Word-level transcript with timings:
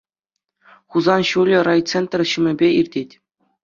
Хусан 0.95 1.21
ҫулӗ 1.33 1.59
райцентр 1.69 2.19
ҫумӗпе 2.35 2.67
иртет. 2.83 3.09